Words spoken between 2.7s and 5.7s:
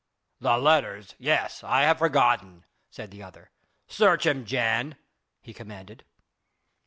said the other. "Search him, Jan!" he